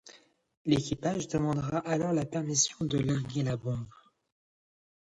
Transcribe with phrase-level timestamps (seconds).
[0.65, 3.85] L'équipage demanda alors la permission de larguer la bombe.